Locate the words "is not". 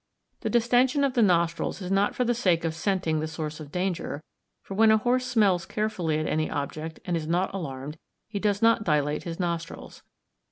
1.79-2.15, 7.15-7.53